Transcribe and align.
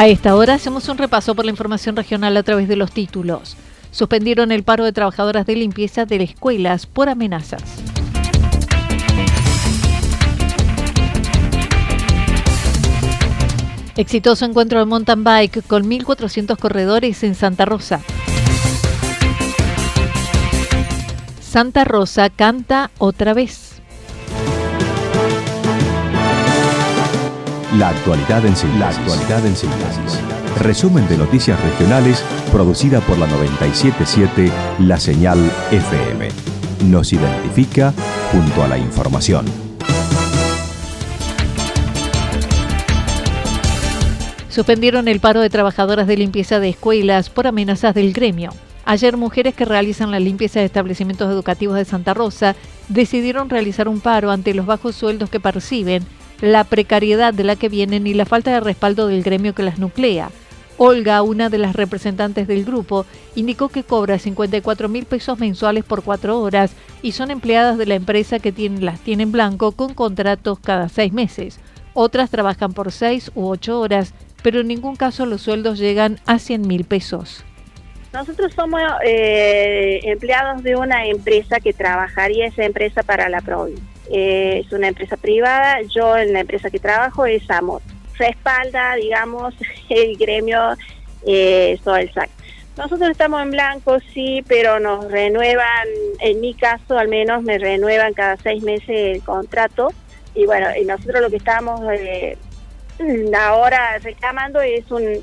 A 0.00 0.08
esta 0.08 0.34
hora 0.34 0.54
hacemos 0.54 0.88
un 0.88 0.96
repaso 0.96 1.34
por 1.34 1.44
la 1.44 1.50
información 1.50 1.94
regional 1.94 2.34
a 2.38 2.42
través 2.42 2.68
de 2.68 2.74
los 2.74 2.90
títulos. 2.90 3.54
Suspendieron 3.90 4.50
el 4.50 4.62
paro 4.62 4.82
de 4.82 4.94
trabajadoras 4.94 5.44
de 5.44 5.56
limpieza 5.56 6.06
de 6.06 6.20
las 6.20 6.30
escuelas 6.30 6.86
por 6.86 7.10
amenazas. 7.10 7.62
Exitoso 13.98 14.46
encuentro 14.46 14.78
de 14.78 14.86
mountain 14.86 15.22
bike 15.22 15.66
con 15.66 15.84
1.400 15.84 16.56
corredores 16.56 17.22
en 17.22 17.34
Santa 17.34 17.66
Rosa. 17.66 18.00
Santa 21.42 21.84
Rosa 21.84 22.30
canta 22.30 22.90
otra 22.96 23.34
vez. 23.34 23.79
La 27.78 27.90
actualidad 27.90 28.44
en 28.44 28.56
síntesis. 28.56 28.80
La 28.80 28.88
actualidad 28.88 29.46
en 29.46 29.54
síntesis. 29.54 30.20
Resumen 30.58 31.06
de 31.08 31.16
noticias 31.16 31.56
regionales 31.62 32.20
producida 32.50 33.00
por 33.00 33.16
la 33.16 33.28
977 33.28 34.50
La 34.80 34.98
Señal 34.98 35.38
FM. 35.70 36.28
Nos 36.86 37.12
identifica 37.12 37.94
junto 38.32 38.64
a 38.64 38.66
la 38.66 38.76
información. 38.76 39.46
Suspendieron 44.48 45.06
el 45.06 45.20
paro 45.20 45.40
de 45.40 45.48
trabajadoras 45.48 46.08
de 46.08 46.16
limpieza 46.16 46.58
de 46.58 46.70
escuelas 46.70 47.30
por 47.30 47.46
amenazas 47.46 47.94
del 47.94 48.12
gremio. 48.12 48.50
Ayer 48.84 49.16
mujeres 49.16 49.54
que 49.54 49.64
realizan 49.64 50.10
la 50.10 50.18
limpieza 50.18 50.58
de 50.58 50.66
establecimientos 50.66 51.30
educativos 51.30 51.76
de 51.76 51.84
Santa 51.84 52.14
Rosa 52.14 52.56
decidieron 52.88 53.48
realizar 53.48 53.86
un 53.86 54.00
paro 54.00 54.32
ante 54.32 54.54
los 54.54 54.66
bajos 54.66 54.96
sueldos 54.96 55.30
que 55.30 55.38
perciben 55.38 56.04
la 56.40 56.64
precariedad 56.64 57.34
de 57.34 57.44
la 57.44 57.56
que 57.56 57.68
vienen 57.68 58.06
y 58.06 58.14
la 58.14 58.24
falta 58.24 58.52
de 58.52 58.60
respaldo 58.60 59.06
del 59.06 59.22
gremio 59.22 59.54
que 59.54 59.62
las 59.62 59.78
nuclea. 59.78 60.30
Olga, 60.82 61.20
una 61.20 61.50
de 61.50 61.58
las 61.58 61.76
representantes 61.76 62.48
del 62.48 62.64
grupo, 62.64 63.04
indicó 63.34 63.68
que 63.68 63.84
cobra 63.84 64.18
54 64.18 64.88
mil 64.88 65.04
pesos 65.04 65.38
mensuales 65.38 65.84
por 65.84 66.02
cuatro 66.02 66.40
horas 66.40 66.72
y 67.02 67.12
son 67.12 67.30
empleadas 67.30 67.76
de 67.76 67.84
la 67.84 67.96
empresa 67.96 68.38
que 68.38 68.54
las 68.80 69.00
tiene 69.00 69.24
en 69.24 69.32
blanco 69.32 69.72
con 69.72 69.92
contratos 69.92 70.58
cada 70.58 70.88
seis 70.88 71.12
meses. 71.12 71.60
Otras 71.92 72.30
trabajan 72.30 72.72
por 72.72 72.92
seis 72.92 73.30
u 73.34 73.48
ocho 73.48 73.78
horas, 73.78 74.14
pero 74.42 74.60
en 74.60 74.68
ningún 74.68 74.96
caso 74.96 75.26
los 75.26 75.42
sueldos 75.42 75.78
llegan 75.78 76.18
a 76.24 76.38
100 76.38 76.66
mil 76.66 76.84
pesos. 76.84 77.44
Nosotros 78.14 78.52
somos 78.54 78.80
eh, 79.04 80.00
empleados 80.04 80.62
de 80.62 80.76
una 80.76 81.06
empresa 81.06 81.60
que 81.60 81.74
trabajaría 81.74 82.46
esa 82.46 82.64
empresa 82.64 83.02
para 83.02 83.28
la 83.28 83.42
provincia. 83.42 83.84
Eh, 84.10 84.62
es 84.64 84.72
una 84.72 84.88
empresa 84.88 85.16
privada, 85.16 85.82
yo 85.82 86.16
en 86.16 86.32
la 86.32 86.40
empresa 86.40 86.68
que 86.68 86.80
trabajo 86.80 87.26
es 87.26 87.48
AMOT. 87.48 87.82
Respalda, 88.18 88.96
digamos, 88.96 89.54
el 89.88 90.16
gremio 90.16 90.76
eh, 91.26 91.78
SAC. 91.84 92.30
Nosotros 92.76 93.10
estamos 93.10 93.42
en 93.42 93.50
blanco, 93.50 93.98
sí, 94.12 94.42
pero 94.48 94.80
nos 94.80 95.10
renuevan, 95.10 95.88
en 96.20 96.40
mi 96.40 96.54
caso 96.54 96.98
al 96.98 97.08
menos 97.08 97.42
me 97.42 97.58
renuevan 97.58 98.14
cada 98.14 98.36
seis 98.38 98.62
meses 98.62 98.88
el 98.88 99.22
contrato. 99.22 99.92
Y 100.34 100.46
bueno, 100.46 100.68
y 100.80 100.84
nosotros 100.84 101.20
lo 101.20 101.30
que 101.30 101.36
estamos 101.36 101.80
eh, 101.92 102.38
ahora 103.36 103.98
reclamando 103.98 104.60
es 104.60 104.90
un, 104.90 105.22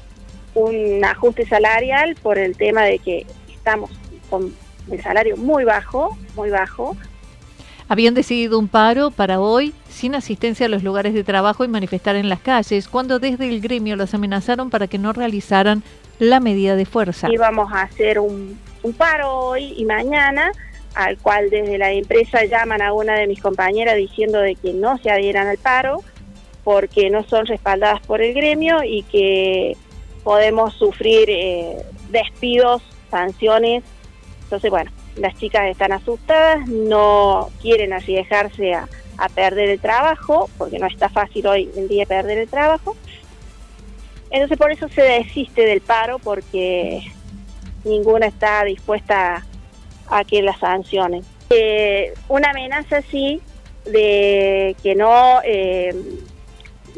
un 0.54 1.04
ajuste 1.04 1.46
salarial 1.46 2.16
por 2.22 2.38
el 2.38 2.56
tema 2.56 2.84
de 2.84 3.00
que 3.00 3.26
estamos 3.50 3.90
con 4.30 4.54
el 4.92 5.02
salario 5.02 5.36
muy 5.38 5.64
bajo, 5.64 6.18
muy 6.36 6.50
bajo, 6.50 6.96
habían 7.90 8.14
decidido 8.14 8.60
un 8.60 8.68
paro 8.68 9.12
para 9.12 9.40
hoy 9.40 9.74
sin 9.90 10.16
asistencia 10.16 10.66
a 10.66 10.70
los 10.70 10.84
lugares 10.84 11.14
de 11.14 11.24
trabajo 11.24 11.64
y 11.64 11.68
manifestar 11.68 12.16
en 12.16 12.30
las 12.30 12.40
calles, 12.42 12.88
cuando 12.88 13.20
desde 13.20 13.48
el 13.48 13.62
gremio 13.62 13.96
los 13.96 14.14
amenazaron 14.14 14.70
para 14.70 14.88
que 14.88 14.98
no 14.98 15.14
realizaran 15.14 15.84
la 16.20 16.40
medida 16.40 16.76
de 16.76 16.86
fuerza. 16.86 17.32
Íbamos 17.32 17.72
a 17.72 17.84
hacer 17.84 18.20
un, 18.20 18.60
paro 18.98 19.34
hoy 19.34 19.74
y 19.78 19.86
mañana, 19.86 20.52
al 20.96 21.18
cual 21.18 21.50
desde 21.50 21.78
la 21.78 21.92
empresa 21.92 22.46
llaman 22.46 22.82
a 22.82 22.94
una 22.94 23.16
de 23.16 23.28
mis 23.28 23.42
compañeras 23.42 23.98
diciendo 23.98 24.40
de 24.40 24.56
que 24.56 24.74
no 24.74 24.98
se 24.98 25.12
adhieran 25.12 25.48
al 25.48 25.58
paro, 25.58 26.04
porque 26.64 27.10
no 27.10 27.24
son 27.24 27.46
respaldadas 27.46 28.02
por 28.06 28.22
el 28.22 28.34
gremio 28.34 28.84
y 28.84 29.04
que 29.04 29.78
podemos 30.24 30.74
sufrir 30.74 31.30
eh, 31.30 31.78
despidos, 32.10 32.82
sanciones. 33.10 33.84
Entonces, 34.44 34.70
bueno, 34.70 34.92
las 35.18 35.36
chicas 35.36 35.68
están 35.68 35.92
asustadas, 35.92 36.68
no 36.68 37.50
quieren 37.62 37.94
arriesgarse 37.94 38.74
a, 38.74 38.88
perder 39.34 39.70
el 39.70 39.80
trabajo, 39.80 40.48
porque 40.60 40.78
no 40.78 40.86
está 40.86 41.10
fácil 41.10 41.48
hoy 41.48 41.72
en 41.76 41.88
día 41.88 42.06
perder 42.06 42.38
el 42.38 42.48
trabajo. 42.48 42.96
Entonces 44.30 44.58
por 44.60 44.72
eso 44.72 44.88
se 44.90 45.02
desiste 45.02 45.64
del 45.64 45.82
paro, 45.82 46.20
porque 46.20 47.02
ninguna 47.84 48.28
está 48.28 48.64
dispuesta 48.64 49.44
a 50.08 50.24
que 50.24 50.44
la 50.44 50.56
sancionen. 50.60 51.24
Eh, 51.50 52.14
una 52.28 52.52
amenaza 52.52 53.02
sí 53.10 53.42
de 53.86 54.76
que 54.84 54.94
no 54.94 55.40
eh, 55.44 55.96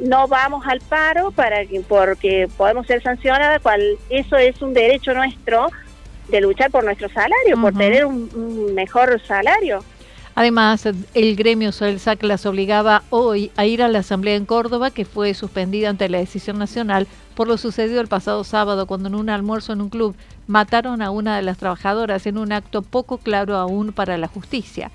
no 0.01 0.28
vamos 0.28 0.66
al 0.66 0.80
paro 0.81 1.31
para 1.31 1.66
que 1.66 1.81
porque 1.81 2.47
podemos 2.57 2.88
ser 2.88 3.01
sancionadas, 3.01 3.62
cual 3.62 3.97
eso 4.09 4.38
es 4.38 4.62
un 4.62 4.74
derecho 4.74 5.13
nuestro 5.13 5.68
de 6.29 6.41
luchar 6.41 6.72
por 6.72 6.84
nuestro 6.84 7.09
salario, 7.09 7.59
por 7.59 7.74
tener 7.74 8.06
un, 8.06 8.74
mejor 8.74 9.21
salario. 9.25 9.83
Además, 10.36 10.88
el 11.13 11.36
gremio 11.36 11.71
SOELSAC 11.71 12.24
las 12.24 12.45
obligaba 12.45 13.03
hoy 13.09 13.51
a 13.57 13.65
ir 13.65 13.83
a 13.83 13.89
la 13.89 14.00
asamblea 14.00 14.36
en 14.36 14.45
Córdoba, 14.45 14.92
que 14.92 15.03
fue 15.03 15.33
suspendida 15.33 15.89
ante 15.89 16.07
la 16.07 16.19
decisión 16.19 16.57
nacional 16.57 17.07
por 17.36 17.48
lo 17.48 17.57
sucedido 17.57 18.01
el 18.01 18.07
pasado 18.07 18.44
sábado, 18.44 18.86
cuando 18.86 19.07
en 19.07 19.15
un 19.15 19.30
almuerzo 19.30 19.74
en 19.74 19.81
un 19.81 19.89
club 19.89 20.15
mataron 20.48 21.01
a 21.01 21.09
una 21.09 21.36
de 21.36 21.42
las 21.42 21.57
trabajadoras 21.57 22.25
en 22.25 22.38
un 22.38 22.51
acto 22.51 22.81
poco 22.81 23.18
claro 23.18 23.56
aún 23.56 23.94
para 23.94 24.18
la 24.18 24.27
justicia. 24.27 24.92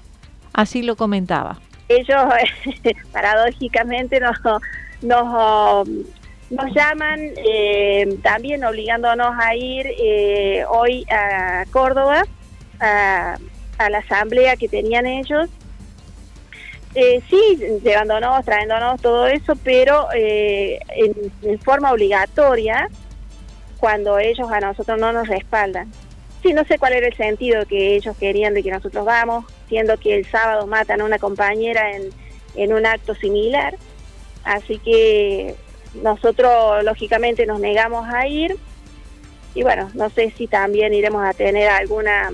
Así 0.53 0.83
lo 0.83 0.97
comentaba. 0.97 1.59
Ellos, 1.89 2.23
paradójicamente, 3.13 4.21
nos, 4.21 4.37
nos 5.03 5.89
nos 6.51 6.73
llaman 6.75 7.33
eh, 7.37 8.19
también 8.23 8.65
obligándonos 8.65 9.35
a 9.39 9.55
ir 9.55 9.87
eh, 9.99 10.65
hoy 10.69 11.05
a 11.11 11.65
Córdoba, 11.71 12.25
a, 12.81 13.37
la 13.79 13.99
asamblea 13.99 14.57
que 14.57 14.69
tenían 14.69 15.07
ellos. 15.07 15.49
Eh, 16.95 17.21
sí, 17.29 17.59
llevándonos, 17.83 18.45
trayéndonos 18.45 19.01
todo 19.01 19.27
eso, 19.27 19.55
pero 19.65 20.07
en, 20.13 21.33
en, 21.43 21.59
forma 21.59 21.93
obligatoria 21.93 22.89
cuando 23.79 24.19
ellos 24.19 24.51
a 24.53 24.61
nosotros 24.61 24.99
no 24.99 25.13
nos 25.13 25.27
respaldan. 25.27 25.91
Sí, 26.43 26.53
no 26.53 26.65
sé 26.65 26.79
cuál 26.79 26.93
era 26.93 27.07
el 27.07 27.17
sentido 27.17 27.67
que 27.67 27.97
ellos 27.97 28.17
querían 28.17 28.55
de 28.55 28.63
que 28.63 28.71
nosotros 28.71 29.05
vamos, 29.05 29.45
siendo 29.69 29.97
que 29.97 30.15
el 30.15 30.27
sábado 30.27 30.67
matan 30.67 31.01
a 31.01 31.05
una 31.05 31.19
compañera 31.19 31.97
en, 31.97 32.11
en 32.55 32.73
un 32.73 32.87
acto 32.87 33.15
similar. 33.15 33.77
Así 34.45 34.79
que 34.79 35.57
nosotros 36.03 36.83
lógicamente 36.85 37.47
nos 37.47 37.61
negamos 37.61 38.07
a 38.09 38.27
ir 38.27 38.57
y 39.55 39.63
bueno, 39.63 39.91
no 39.95 40.11
sé 40.11 40.33
si 40.37 40.47
también 40.47 40.93
iremos 40.95 41.25
a 41.25 41.33
tener 41.33 41.69
alguna 41.69 42.33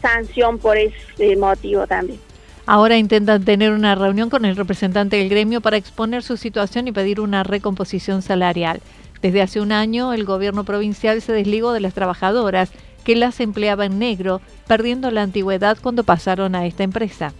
sanción 0.00 0.58
por 0.58 0.76
ese 0.76 1.36
motivo 1.36 1.86
también. 1.86 2.20
Ahora 2.64 2.96
intentan 2.96 3.44
tener 3.44 3.72
una 3.72 3.96
reunión 3.96 4.30
con 4.30 4.44
el 4.44 4.56
representante 4.56 5.16
del 5.16 5.28
gremio 5.28 5.60
para 5.60 5.76
exponer 5.76 6.22
su 6.22 6.36
situación 6.36 6.86
y 6.86 6.92
pedir 6.92 7.20
una 7.20 7.42
recomposición 7.42 8.22
salarial. 8.22 8.80
Desde 9.20 9.42
hace 9.42 9.60
un 9.60 9.72
año, 9.72 10.12
el 10.12 10.24
gobierno 10.24 10.64
provincial 10.64 11.20
se 11.22 11.32
desligó 11.32 11.72
de 11.72 11.80
las 11.80 11.94
trabajadoras 11.94 12.72
que 13.04 13.16
las 13.16 13.40
empleaba 13.40 13.86
en 13.86 13.98
negro, 13.98 14.40
perdiendo 14.68 15.10
la 15.10 15.22
antigüedad 15.22 15.76
cuando 15.82 16.04
pasaron 16.04 16.54
a 16.54 16.66
esta 16.66 16.84
empresa. 16.84 17.32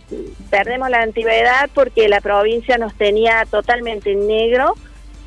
Perdemos 0.51 0.91
la 0.91 1.03
antigüedad 1.03 1.71
porque 1.73 2.09
la 2.09 2.21
provincia 2.21 2.79
nos 2.79 2.95
tenía 2.95 3.45
totalmente 3.49 4.13
en 4.13 4.27
negro, 4.27 4.75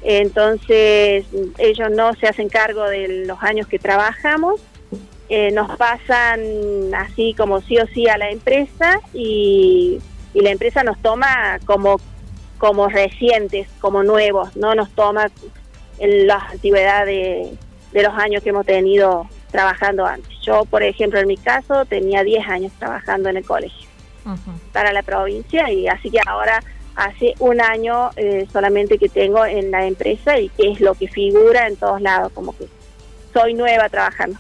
entonces 0.08 1.26
ellos 1.58 1.90
no 1.90 2.14
se 2.14 2.28
hacen 2.28 2.48
cargo 2.48 2.84
de 2.84 3.26
los 3.26 3.42
años 3.42 3.68
que 3.68 3.80
trabajamos. 3.80 4.62
Eh, 5.30 5.50
nos 5.52 5.76
pasan 5.78 6.94
así 6.96 7.34
como 7.34 7.60
sí 7.62 7.80
o 7.80 7.88
sí 7.88 8.08
a 8.08 8.16
la 8.16 8.30
empresa 8.30 9.00
y, 9.14 10.00
la 10.36 10.52
empresa 10.52 10.84
nos 10.84 11.02
toma 11.02 11.60
como, 11.66 12.00
como 12.58 12.90
recientes, 12.90 13.68
como 13.80 14.04
nuevos, 14.04 14.56
no 14.58 14.76
nos 14.76 14.92
toma 14.92 15.32
en 15.98 16.28
la 16.28 16.36
antigüedad 16.52 17.06
de, 17.06 17.58
los 17.94 18.14
años 18.16 18.44
que 18.44 18.50
hemos 18.50 18.66
tenido 18.66 19.28
trabajando 19.50 20.06
antes. 20.06 20.30
Yo, 20.42 20.66
por 20.66 20.84
ejemplo, 20.84 21.20
en 21.20 21.28
mi 21.28 21.38
caso, 21.38 21.86
tenía 21.86 22.24
10 22.24 22.48
años 22.50 22.74
trabajando 22.78 23.30
en 23.30 23.38
el 23.38 23.46
colegio 23.46 23.88
para 24.74 24.92
la 24.92 25.04
provincia 25.04 25.72
y 25.72 25.88
así 25.88 26.12
que 26.12 26.20
ahora 26.28 26.62
hace 26.96 27.36
un 27.40 27.62
año 27.62 28.12
eh, 28.16 28.48
solamente 28.52 28.98
que 28.98 29.10
tengo 29.10 29.46
en 29.46 29.72
la 29.72 29.86
empresa 29.86 30.40
y 30.40 30.50
que 30.50 30.72
es 30.72 30.82
lo 30.82 30.94
que 30.94 31.08
figura 31.08 31.68
en 31.68 31.76
todos 31.76 32.02
lados, 32.02 32.32
como 32.34 32.56
que 32.58 32.68
soy 33.34 33.54
nueva 33.54 33.90
trabajando. 33.90 34.40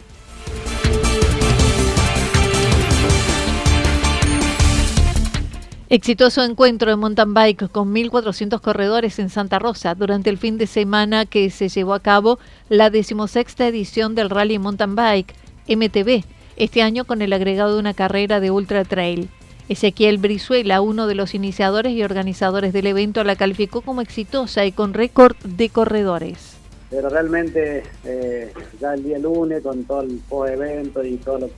Exitoso 5.88 6.44
encuentro 6.44 6.90
de 6.90 6.96
mountain 6.96 7.36
bike 7.36 7.70
con 7.70 7.94
1.400 7.94 8.60
corredores 8.60 9.20
en 9.20 9.30
Santa 9.30 9.60
Rosa 9.60 9.94
durante 9.94 10.32
el 10.32 10.40
fin 10.40 10.58
de 10.58 10.66
semana 10.66 11.28
que 11.28 11.52
se 11.52 11.70
llevó 11.70 11.94
a 11.94 12.00
cabo 12.00 12.40
la 12.70 12.90
decimosexta 12.90 13.68
edición 13.68 14.16
del 14.16 14.32
Rally 14.32 14.58
Mountain 14.58 14.96
Bike 14.96 15.36
MTB, 15.68 16.24
este 16.58 16.82
año 16.82 17.06
con 17.06 17.22
el 17.22 17.32
agregado 17.34 17.76
de 17.76 17.80
una 17.80 17.94
carrera 17.94 18.40
de 18.40 18.50
ultra 18.50 18.84
trail. 18.84 19.30
Ezequiel 19.68 20.20
Brizuela, 20.20 20.82
uno 20.82 21.08
de 21.08 21.16
los 21.16 21.34
iniciadores 21.34 21.94
y 21.94 22.04
organizadores 22.04 22.72
del 22.72 22.86
evento, 22.86 23.24
la 23.24 23.36
calificó 23.36 23.82
como 23.82 24.02
exitosa 24.02 24.64
y 24.66 24.72
con 24.72 24.94
récord 24.94 25.36
de 25.44 25.70
corredores. 25.70 26.56
Pero 26.92 27.10
realmente 27.10 27.82
eh, 28.04 28.54
ya 28.80 28.94
el 28.94 29.04
día 29.04 29.18
lunes 29.18 29.64
con 29.64 29.84
todo 29.86 30.04
el 30.04 30.22
evento 30.54 31.04
y 31.04 31.18
todo 31.18 31.40
lo, 31.40 31.50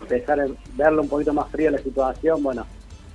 empezar 0.00 0.40
a 0.40 0.46
verlo 0.76 1.02
un 1.02 1.08
poquito 1.08 1.32
más 1.32 1.50
frío 1.50 1.72
la 1.72 1.78
situación, 1.78 2.42
bueno, 2.44 2.64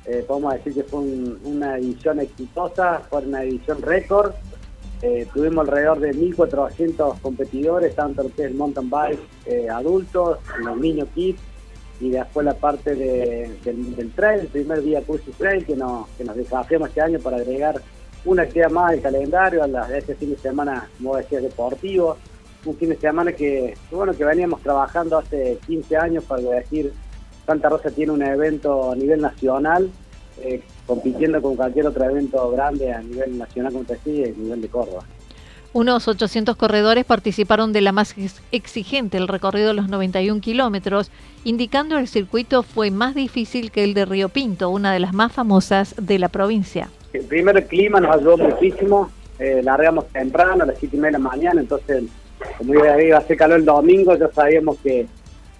eh, 0.05 0.25
podemos 0.27 0.53
decir 0.55 0.73
que 0.73 0.83
fue 0.83 0.99
una 0.99 1.77
edición 1.77 2.19
exitosa, 2.19 3.01
fue 3.09 3.21
una 3.21 3.43
edición 3.43 3.81
récord. 3.81 4.33
Eh, 5.01 5.25
tuvimos 5.33 5.67
alrededor 5.67 5.99
de 6.01 6.13
1.400 6.13 7.21
competidores, 7.21 7.95
tanto 7.95 8.29
que 8.35 8.43
el 8.43 8.55
mountain 8.55 8.89
bike 8.89 9.19
adultos, 9.69 10.39
los 10.59 10.77
niños 10.77 11.07
kids 11.15 11.39
y 12.03 12.09
después 12.09 12.45
la 12.45 12.53
parte 12.53 12.95
del, 12.95 14.11
trail, 14.13 14.41
el 14.41 14.47
primer 14.47 14.81
día 14.81 15.01
Curso 15.01 15.31
Trail 15.37 15.65
que 15.65 15.73
nos, 15.73 16.09
que 16.17 16.25
nos 16.25 16.35
desafiamos 16.35 16.89
este 16.89 16.99
año 16.99 17.17
para 17.19 17.37
agregar 17.37 17.81
una 18.25 18.43
actividad 18.43 18.71
más 18.71 18.91
al 18.91 19.01
calendario, 19.01 19.63
a, 19.63 19.67
la, 19.67 19.97
este 19.97 20.13
fin 20.15 20.31
de 20.31 20.37
semana, 20.37 20.89
como 20.97 21.15
decías, 21.15 21.43
deportivo. 21.43 22.17
Un 22.65 22.75
fin 22.75 22.89
de 22.89 22.97
semana 22.97 23.31
que, 23.31 23.75
bueno, 23.89 24.13
que 24.13 24.25
veníamos 24.25 24.61
trabajando 24.61 25.17
hace 25.17 25.57
15 25.65 25.95
años 25.95 26.25
para 26.25 26.41
decir 26.41 26.91
Santa 27.45 27.69
Rosa 27.69 27.89
tiene 27.89 28.11
un 28.11 28.21
evento 28.21 28.91
a 28.91 28.95
nivel 28.95 29.21
nacional, 29.21 29.89
eh, 30.41 30.61
compitiendo 30.85 31.41
con 31.41 31.55
cualquier 31.55 31.87
otro 31.87 32.03
evento 32.03 32.51
grande 32.51 32.91
a 32.91 33.01
nivel 33.01 33.37
nacional, 33.37 33.71
como 33.71 33.85
te 33.85 33.93
decía, 33.93 34.25
a 34.25 34.37
nivel 34.37 34.61
de 34.61 34.67
Córdoba. 34.67 35.05
Unos 35.73 36.07
800 36.07 36.55
corredores 36.55 37.03
participaron 37.03 37.73
de 37.73 37.81
la 37.81 37.91
más 37.91 38.15
exigente, 38.51 39.17
el 39.17 39.27
recorrido 39.27 39.69
de 39.69 39.73
los 39.73 39.89
91 39.89 40.39
kilómetros, 40.39 41.09
indicando 41.43 41.97
el 41.97 42.07
circuito 42.07 42.61
fue 42.61 42.91
más 42.91 43.15
difícil 43.15 43.71
que 43.71 43.83
el 43.83 43.95
de 43.95 44.05
Río 44.05 44.29
Pinto, 44.29 44.69
una 44.69 44.93
de 44.93 44.99
las 44.99 45.13
más 45.13 45.31
famosas 45.31 45.95
de 45.97 46.19
la 46.19 46.29
provincia. 46.29 46.89
El 47.11 47.25
primer 47.25 47.65
clima 47.67 47.99
nos 47.99 48.15
ayudó 48.15 48.37
muchísimo, 48.37 49.09
eh, 49.39 49.61
largamos 49.63 50.07
temprano, 50.09 50.63
a 50.63 50.67
las 50.67 50.77
7 50.77 50.95
y 50.95 50.99
media 50.99 51.17
de 51.17 51.23
la 51.23 51.29
mañana, 51.29 51.61
entonces 51.61 52.03
como 52.57 52.73
iba 52.75 53.15
a 53.15 53.19
hacer 53.19 53.37
calor 53.37 53.57
el 53.57 53.65
domingo, 53.65 54.15
ya 54.15 54.29
sabíamos 54.31 54.77
que 54.77 55.07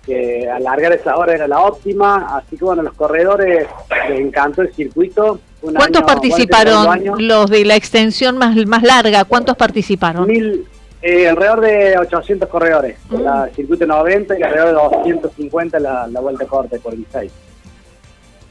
que 0.05 0.49
alargar 0.49 0.91
esa 0.91 1.15
hora 1.15 1.33
era 1.33 1.47
la 1.47 1.61
óptima, 1.61 2.37
así 2.37 2.57
que 2.57 2.65
bueno, 2.65 2.83
los 2.83 2.93
corredores 2.93 3.67
les 4.09 4.19
encantó 4.19 4.61
el 4.61 4.73
circuito. 4.73 5.39
¿Cuántos 5.75 6.03
participaron 6.03 7.03
los 7.19 7.49
de 7.49 7.65
la 7.65 7.75
extensión 7.75 8.37
más, 8.37 8.55
más 8.67 8.83
larga? 8.83 9.25
¿Cuántos 9.25 9.55
participaron? 9.55 10.27
Mil, 10.27 10.67
eh, 11.01 11.27
alrededor 11.27 11.61
de 11.61 11.97
800 11.97 12.49
corredores, 12.49 12.97
mm. 13.09 13.15
el 13.15 13.55
circuito 13.55 13.85
90 13.85 14.39
y 14.39 14.43
alrededor 14.43 14.67
de 14.67 14.73
250 14.73 15.79
la, 15.79 16.07
la 16.07 16.19
vuelta 16.19 16.45
corta 16.45 16.77
por 16.77 16.95
16. 16.95 17.31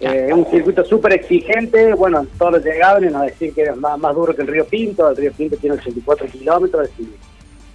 Eh, 0.00 0.26
es 0.28 0.34
un 0.34 0.46
circuito 0.46 0.84
súper 0.84 1.12
exigente, 1.12 1.94
bueno, 1.94 2.26
todos 2.38 2.52
los 2.54 2.64
llegaban 2.64 3.04
y 3.04 3.08
nos 3.08 3.22
decían 3.22 3.54
que 3.54 3.62
es 3.62 3.76
más, 3.76 3.98
más 3.98 4.14
duro 4.14 4.34
que 4.34 4.42
el 4.42 4.48
Río 4.48 4.64
Pinto, 4.66 5.08
el 5.08 5.16
Río 5.16 5.32
Pinto 5.32 5.56
tiene 5.56 5.76
84 5.76 6.26
kilómetros 6.26 6.88
y 6.98 7.08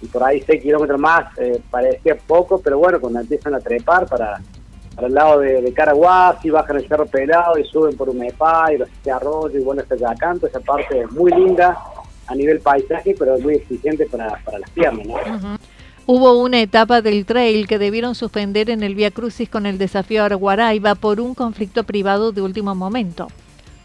y 0.00 0.06
por 0.06 0.22
ahí 0.22 0.42
6 0.46 0.62
kilómetros 0.62 0.98
más 1.00 1.36
eh, 1.38 1.60
parecía 1.70 2.16
poco, 2.16 2.60
pero 2.60 2.78
bueno, 2.78 3.00
cuando 3.00 3.20
empiezan 3.20 3.54
a 3.54 3.60
trepar 3.60 4.06
para, 4.06 4.40
para 4.98 5.06
el 5.06 5.14
lado 5.14 5.38
de, 5.38 5.62
de 5.62 5.72
Caraguasi, 5.72 6.50
bajan 6.50 6.76
el 6.76 6.88
cerro 6.88 7.06
pelado 7.06 7.56
y 7.56 7.64
suben 7.64 7.96
por 7.96 8.08
un 8.08 8.16
y 8.16 8.76
los 8.76 8.88
este 8.88 9.12
arroyo 9.12 9.56
y 9.56 9.62
bueno, 9.62 9.80
hasta 9.80 9.94
Yacanto, 9.94 10.48
esa 10.48 10.58
parte 10.58 11.02
es 11.02 11.12
muy 11.12 11.30
linda 11.30 11.78
a 12.26 12.34
nivel 12.34 12.58
paisaje, 12.58 13.14
pero 13.16 13.36
es 13.36 13.40
muy 13.40 13.54
exigente 13.54 14.06
para, 14.06 14.40
para 14.44 14.58
las 14.58 14.68
piernas. 14.70 15.06
Hubo 16.04 16.42
una 16.42 16.60
etapa 16.60 17.00
del 17.00 17.26
trail 17.26 17.68
que 17.68 17.78
debieron 17.78 18.16
suspender 18.16 18.70
en 18.70 18.82
el 18.82 18.96
Vía 18.96 19.12
Crucis 19.12 19.48
con 19.48 19.66
el 19.66 19.78
desafío 19.78 20.24
Arguaraiba 20.24 20.96
por 20.96 21.20
un 21.20 21.36
conflicto 21.36 21.84
privado 21.84 22.32
de 22.32 22.42
último 22.42 22.74
momento. 22.74 23.28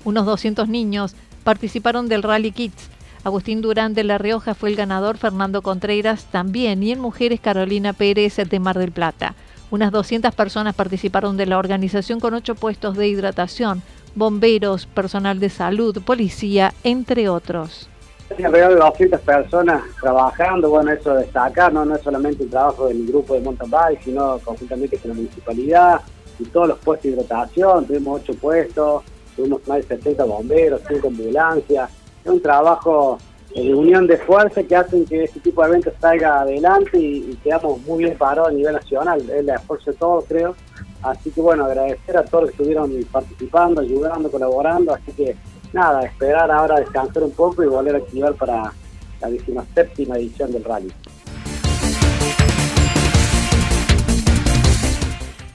Unos 0.05 0.25
200 0.25 0.67
niños 0.67 1.15
participaron 1.43 2.09
del 2.09 2.23
Rally 2.23 2.51
Kids, 2.51 2.89
Agustín 3.23 3.61
Durán 3.61 3.93
de 3.93 4.03
La 4.03 4.17
Rioja 4.17 4.55
fue 4.55 4.69
el 4.69 4.75
ganador, 4.75 5.17
Fernando 5.17 5.61
Contreras 5.61 6.25
también, 6.25 6.81
y 6.81 6.91
en 6.91 6.99
mujeres 6.99 7.39
Carolina 7.39 7.93
Pérez 7.93 8.35
de 8.35 8.59
Mar 8.59 8.79
del 8.79 8.91
Plata. 8.91 9.35
Unas 9.73 9.91
200 9.91 10.35
personas 10.35 10.75
participaron 10.75 11.35
de 11.35 11.47
la 11.47 11.57
organización 11.57 12.19
con 12.19 12.35
ocho 12.35 12.53
puestos 12.53 12.95
de 12.95 13.07
hidratación, 13.07 13.81
bomberos, 14.13 14.85
personal 14.85 15.39
de 15.39 15.49
salud, 15.49 15.99
policía, 16.05 16.75
entre 16.83 17.27
otros. 17.27 17.89
Alrededor 18.37 18.75
de 18.75 18.79
200 18.81 19.19
personas 19.21 19.81
trabajando, 19.99 20.69
bueno, 20.69 20.91
eso 20.91 21.15
destacar, 21.15 21.73
¿no? 21.73 21.85
no 21.85 21.95
es 21.95 22.03
solamente 22.03 22.43
el 22.43 22.51
trabajo 22.51 22.87
del 22.87 23.07
grupo 23.07 23.33
de 23.33 23.39
mountain 23.39 23.71
bike, 23.71 24.03
sino 24.03 24.37
conjuntamente 24.43 24.95
con 24.99 25.09
la 25.09 25.15
municipalidad 25.15 26.01
y 26.37 26.43
todos 26.43 26.67
los 26.67 26.77
puestos 26.77 27.05
de 27.05 27.17
hidratación, 27.17 27.87
tuvimos 27.87 28.21
ocho 28.21 28.35
puestos, 28.35 29.01
tuvimos 29.35 29.67
más 29.67 29.77
de 29.77 29.97
70 29.97 30.23
bomberos, 30.23 30.81
cinco 30.87 31.07
ambulancias, 31.07 31.89
es 32.23 32.31
un 32.31 32.43
trabajo 32.43 33.17
de 33.55 33.73
unión 33.73 34.07
de 34.07 34.17
fuerza 34.17 34.63
que 34.63 34.75
hacen 34.75 35.05
que 35.05 35.25
este 35.25 35.39
tipo 35.39 35.61
de 35.61 35.69
eventos 35.69 35.93
salga 35.99 36.41
adelante 36.41 36.97
y, 36.97 37.37
quedamos 37.43 37.81
muy 37.81 38.05
bien 38.05 38.17
parados 38.17 38.49
a 38.49 38.51
nivel 38.51 38.73
nacional. 38.73 39.21
Es 39.21 39.29
el 39.29 39.49
esfuerzo 39.49 39.91
de 39.91 39.97
todos, 39.97 40.25
creo. 40.27 40.55
Así 41.01 41.31
que 41.31 41.41
bueno, 41.41 41.65
agradecer 41.65 42.17
a 42.17 42.23
todos 42.23 42.45
los 42.45 42.51
que 42.51 42.63
estuvieron 42.63 42.91
participando, 43.11 43.81
ayudando, 43.81 44.31
colaborando. 44.31 44.93
Así 44.93 45.11
que 45.11 45.35
nada, 45.73 46.03
esperar 46.03 46.49
ahora 46.49 46.79
descansar 46.79 47.23
un 47.23 47.31
poco 47.31 47.63
y 47.63 47.67
volver 47.67 47.95
a 47.95 47.97
activar 47.99 48.33
para 48.35 48.73
la 49.21 49.65
séptima 49.73 50.17
edición 50.17 50.51
del 50.51 50.63
rally. 50.63 50.91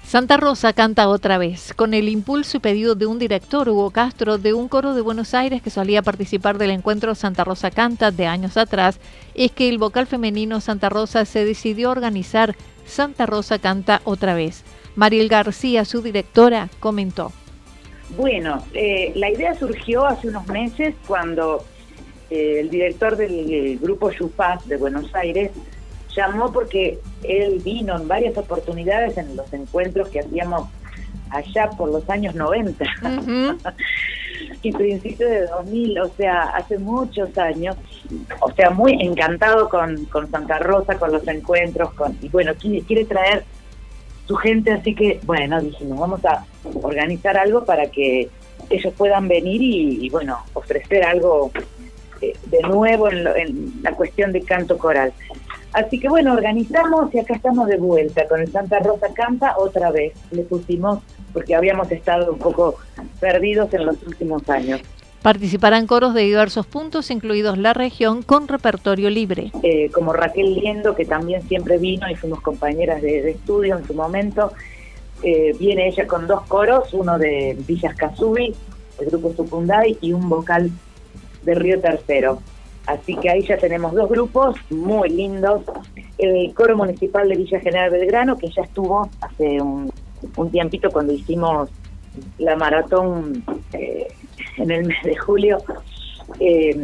Santa 0.09 0.39
Rosa 0.39 0.73
canta 0.73 1.07
otra 1.07 1.37
vez, 1.37 1.75
con 1.75 1.93
el 1.93 2.09
impulso 2.09 2.57
y 2.57 2.61
pedido 2.61 2.95
de 2.95 3.05
un 3.05 3.19
director, 3.19 3.69
Hugo 3.69 3.91
Castro, 3.91 4.39
de 4.39 4.55
un 4.55 4.67
coro 4.67 4.95
de 4.95 5.03
Buenos 5.03 5.35
Aires 5.35 5.61
que 5.61 5.69
solía 5.69 6.01
participar 6.01 6.57
del 6.57 6.71
encuentro 6.71 7.15
Santa 7.15 7.45
Rosa 7.45 7.71
Canta 7.71 8.11
de 8.11 8.25
años 8.25 8.57
atrás, 8.57 9.01
es 9.35 9.53
que 9.53 9.69
el 9.69 9.77
vocal 9.77 10.07
femenino 10.07 10.63
Santa 10.63 10.89
Rosa 10.89 11.27
se 11.27 11.45
decidió 11.45 11.91
organizar 11.91 12.57
Santa 12.87 13.27
Rosa 13.27 13.59
Canta 13.59 14.01
otra 14.05 14.33
vez. 14.33 14.65
Mariel 14.97 15.29
García, 15.29 15.85
su 15.85 16.01
directora, 16.01 16.71
comentó. 16.81 17.31
Bueno, 18.17 18.65
eh, 18.73 19.13
la 19.15 19.31
idea 19.31 19.55
surgió 19.57 20.07
hace 20.07 20.29
unos 20.29 20.47
meses 20.47 20.95
cuando 21.07 21.67
eh, 22.31 22.61
el 22.61 22.71
director 22.71 23.15
del 23.15 23.79
grupo 23.79 24.11
Yupaz 24.11 24.67
de 24.69 24.79
Buenos 24.79 25.15
Aires 25.15 25.51
llamó 26.15 26.53
porque 26.53 26.99
él 27.23 27.61
vino 27.65 27.97
en 27.97 28.09
varias 28.09 28.37
oportunidades 28.37 29.17
en 29.19 29.37
los 29.37 29.53
encuentros 29.53 30.09
que 30.09 30.21
hacíamos 30.21 30.69
allá 31.31 31.71
por 31.71 31.91
los 31.91 32.09
años 32.09 32.35
90 32.35 32.85
y 34.63 34.73
principios 34.73 35.31
de 35.31 35.47
2000, 35.47 35.99
o 36.01 36.09
sea, 36.17 36.43
hace 36.55 36.79
muchos 36.79 37.37
años, 37.39 37.77
o 38.41 38.51
sea, 38.53 38.71
muy 38.71 38.93
encantado 39.01 39.69
con, 39.69 40.05
con 40.07 40.31
Santa 40.31 40.59
Rosa, 40.59 40.99
con 40.99 41.13
los 41.13 41.27
encuentros, 41.29 41.93
con 41.95 42.17
y 42.21 42.29
bueno, 42.29 42.55
quiere, 42.55 42.83
quiere 42.83 43.05
traer 43.05 43.45
su 44.27 44.37
gente, 44.37 44.73
así 44.73 44.95
que 44.95 45.21
bueno, 45.25 45.61
dijimos, 45.61 45.99
vamos 45.99 46.25
a 46.25 46.45
organizar 46.83 47.37
algo 47.37 47.65
para 47.65 47.91
que 47.91 48.29
ellos 48.71 48.93
puedan 48.97 49.29
venir 49.29 49.63
y, 49.63 50.09
bueno, 50.11 50.39
ofrecer 50.53 51.05
algo 51.05 51.51
eh, 52.21 52.35
de 52.47 52.61
nuevo 52.63 53.09
en, 53.09 53.27
en 53.27 53.73
la 53.83 53.93
cuestión 53.93 54.33
de 54.33 54.43
canto 54.43 54.77
coral. 54.77 55.13
Así 55.73 56.01
que 56.01 56.09
bueno, 56.09 56.33
organizamos 56.33 57.15
y 57.15 57.19
acá 57.19 57.35
estamos 57.35 57.69
de 57.69 57.77
vuelta 57.77 58.27
con 58.27 58.41
el 58.41 58.51
Santa 58.51 58.79
Rosa 58.81 59.09
Canta 59.15 59.55
otra 59.59 59.91
vez. 59.91 60.15
Le 60.31 60.43
pusimos 60.43 61.01
porque 61.33 61.55
habíamos 61.55 61.91
estado 61.93 62.33
un 62.33 62.39
poco 62.39 62.77
perdidos 63.21 63.73
en 63.75 63.87
los 63.87 64.03
últimos 64.07 64.49
años. 64.49 64.81
Participarán 65.23 65.87
coros 65.87 66.15
de 66.15 66.23
diversos 66.23 66.67
puntos, 66.67 67.11
incluidos 67.11 67.59
la 67.59 67.75
región, 67.75 68.23
con 68.23 68.47
repertorio 68.47 69.11
libre. 69.11 69.51
Eh, 69.63 69.91
como 69.91 70.13
Raquel 70.13 70.55
Liendo, 70.55 70.95
que 70.95 71.05
también 71.05 71.43
siempre 71.49 71.77
vino 71.77 72.09
y 72.09 72.15
fuimos 72.15 72.41
compañeras 72.41 73.03
de, 73.03 73.31
estudio 73.31 73.77
en 73.77 73.87
su 73.87 73.95
momento, 73.95 74.53
eh, 75.25 75.57
viene 75.59 75.89
ella 75.89 76.07
con 76.07 76.29
dos 76.29 76.43
coros, 76.43 76.95
uno 76.95 77.19
de 77.19 77.59
Villas 77.67 77.97
Casubi, 77.97 78.55
el 79.01 79.07
grupo 79.07 79.35
Sucunday, 79.35 79.99
y 80.01 80.13
un 80.13 80.29
vocal 80.29 80.71
de 81.43 81.55
Río 81.55 81.81
Tercero. 81.81 82.41
Así 82.89 83.15
que 83.17 83.29
ahí 83.29 83.43
ya 83.43 83.59
tenemos 83.59 83.93
dos 83.93 84.09
grupos 84.09 84.57
muy 84.71 85.11
lindos. 85.11 85.63
El 86.17 86.55
coro 86.55 86.75
municipal 86.75 87.29
de 87.29 87.37
Villa 87.37 87.61
General 87.61 87.91
Belgrano, 87.91 88.39
que 88.39 88.49
ya 88.49 88.63
estuvo 88.63 89.11
hace 89.21 89.61
un, 89.61 89.93
tiempito 90.51 90.91
cuando 90.91 91.13
hicimos 91.13 91.69
la 92.39 92.57
maratón 92.57 93.45
eh, 93.75 94.09
en 94.57 94.71
el 94.71 94.87
mes 94.87 94.97
de 95.05 95.17
julio, 95.17 95.59
eh, 96.41 96.83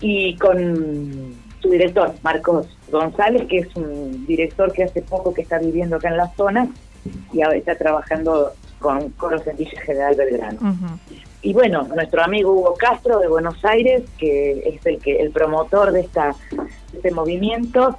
y 0.00 0.36
con 0.36 1.34
su 1.60 1.68
director, 1.68 2.14
Marcos 2.22 2.66
González, 2.90 3.46
que 3.46 3.58
es 3.58 3.76
un 3.76 4.24
director 4.26 4.72
que 4.72 4.84
hace 4.84 5.02
poco 5.02 5.34
que 5.34 5.42
está 5.42 5.58
viviendo 5.58 5.96
acá 5.96 6.08
en 6.08 6.16
la 6.16 6.28
zona 6.34 6.66
y 7.30 7.42
ahora 7.42 7.58
está 7.58 7.76
trabajando 7.76 8.52
con 8.78 9.10
coros 9.10 9.46
en 9.46 9.56
Villa 9.58 9.80
General 9.82 10.14
Belgrano 10.16 10.76
y 11.44 11.52
bueno, 11.52 11.86
nuestro 11.94 12.24
amigo 12.24 12.52
Hugo 12.52 12.74
Castro 12.74 13.18
de 13.18 13.28
Buenos 13.28 13.62
Aires, 13.64 14.02
que 14.16 14.66
es 14.66 14.86
el 14.86 14.98
que 14.98 15.20
el 15.20 15.30
promotor 15.30 15.92
de 15.92 16.00
esta 16.00 16.34
este 16.94 17.10
movimiento, 17.10 17.98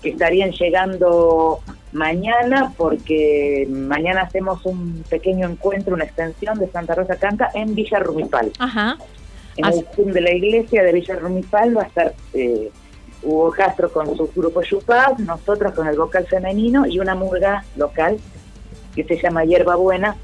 que 0.00 0.10
estarían 0.10 0.52
llegando 0.52 1.60
mañana, 1.92 2.72
porque 2.76 3.66
mañana 3.68 4.22
hacemos 4.22 4.64
un 4.64 5.02
pequeño 5.10 5.48
encuentro, 5.48 5.94
una 5.94 6.04
extensión 6.04 6.60
de 6.60 6.68
Santa 6.68 6.94
Rosa 6.94 7.16
Canta 7.16 7.50
en 7.54 7.74
Villa 7.74 7.98
Rumipal. 7.98 8.52
Ajá. 8.60 8.96
En 9.56 9.64
el 9.64 9.84
Zoom 9.96 10.12
de 10.12 10.20
la 10.20 10.32
iglesia 10.32 10.84
de 10.84 10.92
Villa 10.92 11.16
Rumipal 11.16 11.76
va 11.76 11.82
a 11.82 11.86
estar 11.86 12.14
eh, 12.34 12.70
Hugo 13.24 13.50
Castro 13.50 13.90
con 13.90 14.16
su 14.16 14.30
grupo 14.36 14.62
Chupaz, 14.62 15.18
nosotros 15.18 15.74
con 15.74 15.88
el 15.88 15.96
vocal 15.96 16.26
femenino 16.26 16.86
y 16.86 17.00
una 17.00 17.16
murga 17.16 17.64
local 17.76 18.18
que 18.94 19.02
se 19.02 19.20
llama 19.20 19.44
Hierba 19.44 19.74
Buena, 19.74 20.16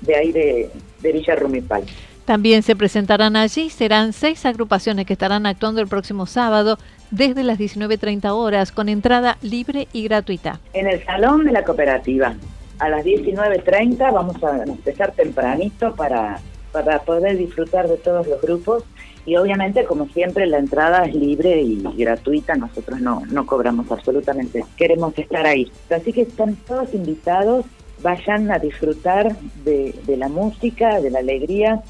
de 0.00 0.16
ahí 0.16 0.32
de, 0.32 0.70
de 1.00 1.12
Villa 1.12 1.34
Rumipal. 1.36 1.84
También 2.24 2.62
se 2.62 2.76
presentarán 2.76 3.34
allí, 3.34 3.70
serán 3.70 4.12
seis 4.12 4.46
agrupaciones 4.46 5.04
que 5.06 5.14
estarán 5.14 5.46
actuando 5.46 5.80
el 5.80 5.88
próximo 5.88 6.26
sábado 6.26 6.78
desde 7.10 7.42
las 7.42 7.58
19.30 7.58 8.30
horas 8.30 8.70
con 8.70 8.88
entrada 8.88 9.36
libre 9.42 9.88
y 9.92 10.04
gratuita. 10.04 10.60
En 10.72 10.86
el 10.86 11.04
Salón 11.04 11.44
de 11.44 11.52
la 11.52 11.64
Cooperativa, 11.64 12.36
a 12.78 12.88
las 12.88 13.04
19.30 13.04 14.12
vamos 14.12 14.42
a 14.44 14.62
empezar 14.62 15.12
tempranito 15.12 15.94
para, 15.96 16.40
para 16.72 17.00
poder 17.00 17.36
disfrutar 17.36 17.88
de 17.88 17.96
todos 17.96 18.26
los 18.26 18.40
grupos 18.40 18.84
y 19.26 19.36
obviamente 19.36 19.84
como 19.84 20.06
siempre 20.08 20.46
la 20.46 20.58
entrada 20.58 21.04
es 21.04 21.14
libre 21.14 21.60
y 21.60 21.82
gratuita, 21.96 22.54
nosotros 22.54 23.00
no, 23.00 23.22
no 23.30 23.44
cobramos 23.44 23.90
absolutamente, 23.90 24.64
queremos 24.76 25.18
estar 25.18 25.46
ahí. 25.46 25.70
Así 25.90 26.12
que 26.12 26.22
están 26.22 26.54
todos 26.54 26.94
invitados 26.94 27.66
vayan 28.02 28.50
a 28.50 28.58
disfrutar 28.58 29.36
de, 29.64 29.94
la 30.16 30.28
música, 30.28 31.00
de 31.00 31.10
la 31.10 31.20
alegría. 31.20 31.80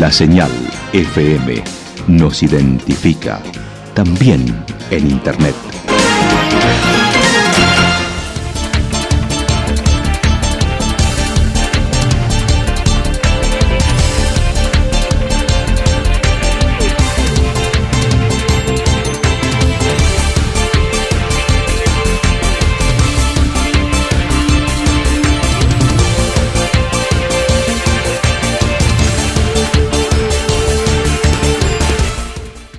La 0.00 0.12
señal 0.12 0.50
FM 0.92 1.62
nos 2.06 2.42
identifica 2.42 3.40
también 3.94 4.44
en 4.90 5.10
Internet. 5.10 5.54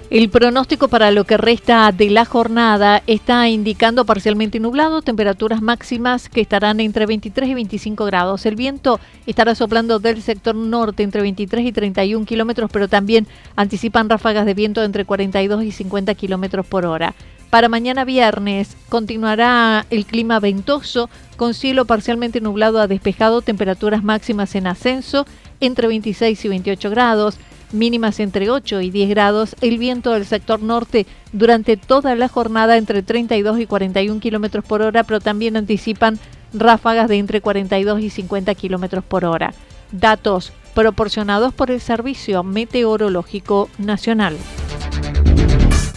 El 0.09 0.29
pronóstico 0.29 0.87
para 0.87 1.11
lo 1.11 1.23
que 1.25 1.37
resta 1.37 1.91
de 1.91 2.09
la 2.09 2.25
jornada 2.25 3.03
está 3.05 3.47
indicando 3.47 4.05
parcialmente 4.05 4.59
nublado, 4.59 5.03
temperaturas 5.03 5.61
máximas 5.61 6.29
que 6.29 6.41
estarán 6.41 6.79
entre 6.79 7.05
23 7.05 7.49
y 7.49 7.53
25 7.53 8.05
grados. 8.05 8.43
El 8.47 8.55
viento 8.55 8.99
estará 9.27 9.53
soplando 9.53 9.99
del 9.99 10.23
sector 10.23 10.55
norte 10.55 11.03
entre 11.03 11.21
23 11.21 11.63
y 11.63 11.71
31 11.71 12.25
kilómetros, 12.25 12.71
pero 12.73 12.87
también 12.87 13.27
anticipan 13.55 14.09
ráfagas 14.09 14.47
de 14.47 14.55
viento 14.55 14.83
entre 14.83 15.05
42 15.05 15.63
y 15.63 15.71
50 15.71 16.15
kilómetros 16.15 16.65
por 16.65 16.87
hora. 16.87 17.13
Para 17.51 17.69
mañana 17.69 18.03
viernes 18.03 18.77
continuará 18.89 19.85
el 19.91 20.07
clima 20.07 20.39
ventoso 20.39 21.07
con 21.37 21.53
cielo 21.53 21.85
parcialmente 21.85 22.41
nublado 22.41 22.79
a 22.79 22.87
despejado, 22.87 23.41
temperaturas 23.41 24.03
máximas 24.03 24.55
en 24.55 24.65
ascenso 24.65 25.27
entre 25.59 25.87
26 25.87 26.45
y 26.45 26.47
28 26.47 26.89
grados 26.89 27.37
mínimas 27.71 28.19
entre 28.19 28.49
8 28.49 28.81
y 28.81 28.89
10 28.89 29.09
grados, 29.09 29.55
el 29.61 29.77
viento 29.77 30.11
del 30.11 30.25
sector 30.25 30.61
norte 30.61 31.05
durante 31.33 31.77
toda 31.77 32.15
la 32.15 32.27
jornada 32.27 32.77
entre 32.77 33.03
32 33.03 33.59
y 33.59 33.65
41 33.65 34.19
kilómetros 34.19 34.65
por 34.65 34.81
hora, 34.81 35.03
pero 35.03 35.19
también 35.19 35.57
anticipan 35.57 36.19
ráfagas 36.53 37.07
de 37.07 37.17
entre 37.17 37.41
42 37.41 38.01
y 38.01 38.09
50 38.09 38.55
kilómetros 38.55 39.03
por 39.03 39.25
hora. 39.25 39.53
Datos 39.91 40.53
proporcionados 40.73 41.53
por 41.53 41.71
el 41.71 41.81
Servicio 41.81 42.43
Meteorológico 42.43 43.69
Nacional. 43.77 44.37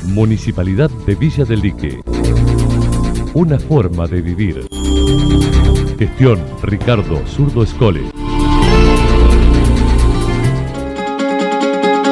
Municipalidad 0.07 0.91
de 1.07 1.15
Villa 1.15 1.45
del 1.45 1.61
Lique. 1.61 2.01
Una 3.35 3.59
forma 3.59 4.07
de 4.07 4.21
vivir. 4.21 4.67
Gestión 5.99 6.41
Ricardo 6.63 7.25
Zurdo 7.27 7.63
Escole. 7.63 8.22